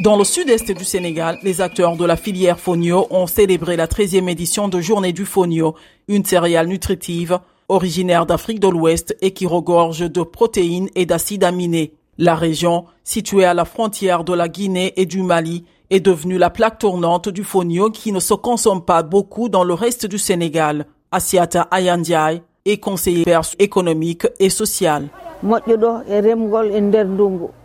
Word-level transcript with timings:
Dans 0.00 0.16
le 0.16 0.22
sud-est 0.22 0.70
du 0.70 0.84
Sénégal, 0.84 1.40
les 1.42 1.60
acteurs 1.60 1.96
de 1.96 2.04
la 2.04 2.16
filière 2.16 2.60
Fonio 2.60 3.08
ont 3.10 3.26
célébré 3.26 3.76
la 3.76 3.88
13e 3.88 4.28
édition 4.28 4.68
de 4.68 4.80
Journée 4.80 5.12
du 5.12 5.26
Fonio, 5.26 5.74
une 6.06 6.24
céréale 6.24 6.68
nutritive 6.68 7.40
originaire 7.68 8.24
d'Afrique 8.24 8.60
de 8.60 8.68
l'Ouest 8.68 9.16
et 9.22 9.32
qui 9.32 9.44
regorge 9.46 10.08
de 10.08 10.22
protéines 10.22 10.88
et 10.94 11.04
d'acides 11.04 11.42
aminés. 11.42 11.94
La 12.16 12.36
région, 12.36 12.84
située 13.02 13.44
à 13.44 13.54
la 13.54 13.64
frontière 13.64 14.22
de 14.22 14.32
la 14.34 14.48
Guinée 14.48 14.92
et 14.96 15.04
du 15.04 15.22
Mali, 15.22 15.64
est 15.90 16.00
devenue 16.00 16.38
la 16.38 16.50
plaque 16.50 16.78
tournante 16.78 17.28
du 17.28 17.42
fonio 17.42 17.90
qui 17.90 18.12
ne 18.12 18.20
se 18.20 18.34
consomme 18.34 18.84
pas 18.84 19.02
beaucoup 19.02 19.48
dans 19.48 19.64
le 19.64 19.74
reste 19.74 20.06
du 20.06 20.18
Sénégal. 20.18 20.86
Asiata 21.10 21.66
Ayandiaï 21.72 22.42
est 22.64 22.78
conseillère 22.78 23.42
économique 23.58 24.28
et 24.38 24.50
sociale. 24.50 25.08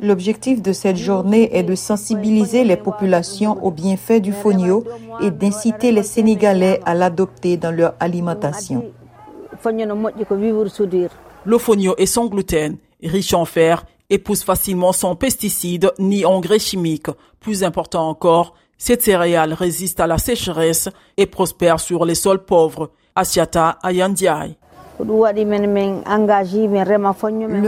L'objectif 0.00 0.60
de 0.60 0.72
cette 0.72 0.96
journée 0.96 1.56
est 1.56 1.62
de 1.62 1.74
sensibiliser 1.74 2.64
les 2.64 2.76
populations 2.76 3.64
aux 3.64 3.70
bienfaits 3.70 4.20
du 4.20 4.32
fonio 4.32 4.84
et 5.22 5.30
d'inciter 5.30 5.90
les 5.92 6.02
Sénégalais 6.02 6.80
à 6.84 6.94
l'adopter 6.94 7.56
dans 7.56 7.70
leur 7.70 7.94
alimentation. 7.98 8.84
Le 11.44 11.58
fonio 11.58 11.94
est 11.96 12.06
sans 12.06 12.26
gluten, 12.26 12.76
riche 13.02 13.34
en 13.34 13.44
fer 13.44 13.84
et 14.10 14.18
pousse 14.18 14.44
facilement 14.44 14.92
sans 14.92 15.16
pesticides 15.16 15.92
ni 15.98 16.26
engrais 16.26 16.58
chimiques. 16.58 17.08
Plus 17.40 17.64
important 17.64 18.08
encore, 18.08 18.54
cette 18.76 19.02
céréale 19.02 19.54
résiste 19.54 20.00
à 20.00 20.06
la 20.06 20.18
sécheresse 20.18 20.88
et 21.16 21.26
prospère 21.26 21.80
sur 21.80 22.04
les 22.04 22.14
sols 22.16 22.44
pauvres. 22.44 22.90
Asiata 23.14 23.78
Ayandiaï. 23.82 24.56
Le 24.98 25.04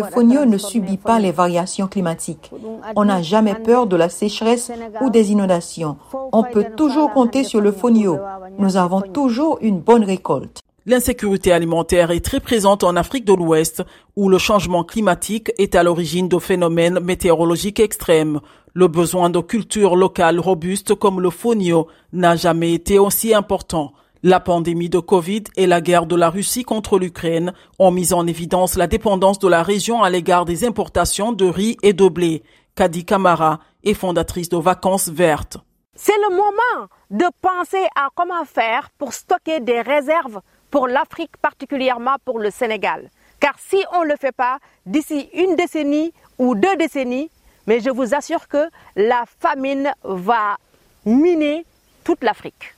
fonio 0.02 0.45
ne 0.45 0.59
subit 0.59 0.96
pas 0.96 1.19
les 1.19 1.33
variations 1.33 1.87
climatiques. 1.87 2.50
On 2.97 3.05
n'a 3.05 3.23
jamais 3.23 3.55
peur 3.55 3.87
de 3.87 3.97
la 3.97 4.09
sécheresse 4.09 4.70
ou 5.00 5.10
des 5.10 5.33
inondations. 5.33 5.97
On 6.33 6.42
peut 6.42 6.66
toujours 6.77 7.12
compter 7.12 7.44
sur 7.44 7.61
le 7.61 7.72
fonio. 7.72 8.19
Nous 8.58 8.77
avons 8.77 9.00
toujours 9.00 9.58
une 9.61 9.81
bonne 9.81 10.05
récolte. 10.05 10.61
L'insécurité 10.86 11.50
alimentaire 11.50 12.11
est 12.11 12.22
très 12.22 12.41
présente 12.41 12.84
en 12.84 12.94
Afrique 12.94 13.25
de 13.25 13.33
l'Ouest, 13.33 13.83
où 14.16 14.28
le 14.28 14.36
changement 14.36 14.84
climatique 14.84 15.50
est 15.56 15.77
à 15.77 15.83
l'origine 15.83 16.28
de 16.28 16.38
phénomènes 16.38 17.00
météorologiques 17.00 17.81
extrêmes. 17.81 18.41
Le 18.75 18.86
besoin 18.86 19.31
de 19.31 19.41
cultures 19.41 19.97
locales 19.97 20.41
robustes 20.41 20.94
comme 20.94 21.22
le 21.22 21.31
fonio 21.31 21.86
n'a 22.12 22.36
jamais 22.36 22.75
été 22.75 22.98
aussi 22.98 23.33
important. 23.33 23.94
La 24.27 24.41
pandémie 24.41 24.89
de 24.89 25.00
Covid 25.00 25.44
et 25.55 25.67
la 25.67 25.83
guerre 25.83 26.06
de 26.06 26.17
la 26.17 26.30
Russie 26.30 26.62
contre 26.64 26.98
l'Ukraine 26.98 27.53
ont 27.78 27.91
mis 27.91 28.14
en 28.14 28.27
évidence 28.27 28.75
la 28.75 28.86
dépendance 28.86 29.39
de 29.39 29.48
la 29.48 29.62
région 29.62 30.03
à 30.03 30.08
l'égard 30.08 30.47
des 30.47 30.64
importations 30.64 31.33
de 31.33 31.44
riz 31.44 31.77
et 31.83 31.92
de 31.92 32.08
blé. 32.08 32.42
Kadi 32.75 33.05
Kamara 33.05 33.58
est 33.84 33.92
fondatrice 33.92 34.48
de 34.48 34.56
Vacances 34.56 35.11
Vertes. 35.11 35.58
C'est 35.94 36.16
le 36.16 36.31
moment 36.36 36.89
de 37.11 37.27
penser 37.42 37.84
à 37.97 38.08
comment 38.14 38.47
faire 38.47 38.89
pour 38.97 39.12
stocker 39.12 39.61
des 39.61 39.83
réserves 39.83 40.41
pour 40.70 40.88
l'Afrique, 40.88 41.36
particulièrement 41.42 42.16
pour 42.25 42.38
le 42.38 42.50
Sénégal. 42.50 43.11
Car 43.41 43.56
si 43.59 43.84
on 43.92 44.05
ne 44.05 44.09
le 44.09 44.16
fait 44.19 44.34
pas, 44.34 44.56
d'ici 44.86 45.28
une 45.34 45.55
décennie 45.55 46.14
ou 46.38 46.55
deux 46.55 46.77
décennies, 46.77 47.28
mais 47.66 47.81
je 47.81 47.91
vous 47.91 48.14
assure 48.14 48.48
que 48.48 48.70
la 48.97 49.25
famine 49.38 49.92
va 50.03 50.56
miner 51.05 51.66
toute 52.05 52.25
l'Afrique. 52.25 52.75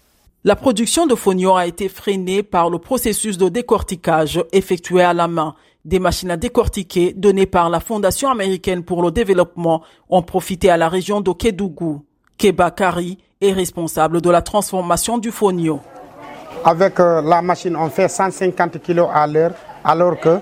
La 0.46 0.54
production 0.54 1.08
de 1.08 1.16
fonio 1.16 1.56
a 1.56 1.66
été 1.66 1.88
freinée 1.88 2.44
par 2.44 2.70
le 2.70 2.78
processus 2.78 3.36
de 3.36 3.48
décortiquage 3.48 4.44
effectué 4.52 5.02
à 5.02 5.12
la 5.12 5.26
main. 5.26 5.56
Des 5.84 5.98
machines 5.98 6.30
à 6.30 6.36
décortiquer 6.36 7.12
données 7.14 7.46
par 7.46 7.68
la 7.68 7.80
Fondation 7.80 8.30
américaine 8.30 8.84
pour 8.84 9.02
le 9.02 9.10
développement 9.10 9.82
ont 10.08 10.22
profité 10.22 10.70
à 10.70 10.76
la 10.76 10.88
région 10.88 11.20
de 11.20 11.32
Kédougou. 11.32 12.04
Keba 12.38 12.70
Kari 12.70 13.18
est 13.40 13.50
responsable 13.50 14.20
de 14.20 14.30
la 14.30 14.40
transformation 14.40 15.18
du 15.18 15.32
fonio. 15.32 15.80
Avec 16.64 17.00
euh, 17.00 17.20
la 17.22 17.42
machine, 17.42 17.74
on 17.74 17.90
fait 17.90 18.06
150 18.06 18.80
kg 18.80 19.00
à 19.12 19.26
l'heure, 19.26 19.54
alors 19.82 20.20
que 20.20 20.38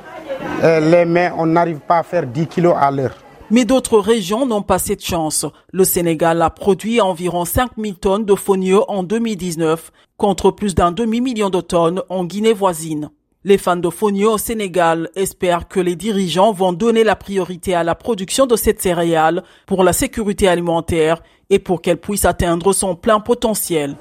euh, 0.65 0.81
les 0.81 1.07
mains, 1.07 1.33
on 1.39 1.47
n'arrive 1.47 1.79
pas 1.79 2.01
à 2.01 2.03
faire 2.03 2.27
10 2.27 2.47
kg 2.49 2.75
à 2.77 2.91
l'heure. 2.91 3.24
Mais 3.51 3.67
d'autres 3.67 3.99
régions 3.99 4.47
n'ont 4.47 4.63
pas 4.63 4.79
cette 4.79 5.05
chance. 5.05 5.45
Le 5.71 5.85
Sénégal 5.85 6.41
a 6.41 6.49
produit 6.49 7.01
environ 7.01 7.45
5000 7.45 7.97
tonnes 7.97 8.25
de 8.25 8.35
fonio 8.35 8.85
en 8.89 9.03
2019, 9.03 9.93
contre 10.17 10.51
plus 10.51 10.75
d'un 10.75 10.93
demi-million 10.93 11.51
de 11.51 11.61
tonnes 11.61 12.03
en 12.09 12.25
Guinée 12.25 12.55
voisine. 12.55 13.11
Les 13.47 13.59
fans 13.59 13.77
de 13.77 13.91
fonio 13.91 14.33
au 14.33 14.39
Sénégal 14.39 15.11
espèrent 15.15 15.69
que 15.69 15.79
les 15.81 15.97
dirigeants 15.97 16.53
vont 16.53 16.73
donner 16.73 17.05
la 17.05 17.17
priorité 17.17 17.75
à 17.75 17.85
la 17.85 17.95
production 17.95 18.47
de 18.47 18.57
cette 18.57 18.81
céréale 18.81 19.43
pour 19.67 19.85
la 19.85 19.93
sécurité 19.93 20.49
alimentaire 20.49 21.23
et 21.51 21.59
pour 21.59 21.83
qu'elle 21.83 22.01
puisse 22.01 22.25
atteindre 22.25 22.73
son 22.73 22.97
plein 22.97 23.21
potentiel. 23.21 23.97